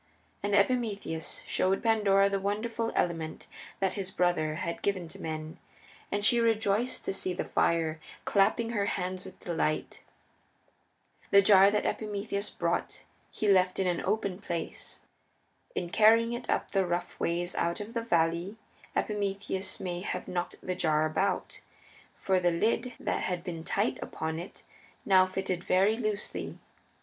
And 0.41 0.55
Epimetheus 0.55 1.43
showed 1.45 1.83
Pandora 1.83 2.27
the 2.27 2.39
wonderful 2.39 2.91
element 2.95 3.45
that 3.79 3.93
his 3.93 4.09
brother 4.09 4.55
had 4.55 4.81
given 4.81 5.07
to 5.09 5.21
men, 5.21 5.59
and 6.11 6.25
she 6.25 6.39
rejoiced 6.39 7.05
to 7.05 7.13
see 7.13 7.33
the 7.35 7.45
fire, 7.45 7.99
clapping 8.25 8.71
her 8.71 8.87
hands 8.87 9.23
with 9.25 9.39
delight. 9.41 10.01
The 11.29 11.43
jar 11.43 11.69
that 11.69 11.85
Epimetheus 11.85 12.49
brought 12.49 13.05
he 13.29 13.47
left 13.47 13.77
in 13.77 13.85
an 13.85 14.01
open 14.03 14.39
place. 14.39 15.01
In 15.75 15.91
carrying 15.91 16.33
it 16.33 16.49
up 16.49 16.71
the 16.71 16.87
rough 16.87 17.19
ways 17.19 17.53
out 17.53 17.79
of 17.79 17.93
the 17.93 18.01
valley 18.01 18.57
Epimetheus 18.95 19.79
may 19.79 19.99
have 20.01 20.27
knocked 20.27 20.55
the 20.63 20.73
jar 20.73 21.05
about, 21.05 21.61
for 22.19 22.39
the 22.39 22.49
lid 22.49 22.93
that 22.99 23.21
had 23.21 23.43
been 23.43 23.63
tight 23.63 23.99
upon 24.01 24.39
it 24.39 24.63
now 25.05 25.27
fitted 25.27 25.63
very 25.63 25.95
loosely. 25.95 26.57